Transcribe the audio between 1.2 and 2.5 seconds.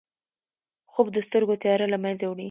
سترګو تیاره له منځه وړي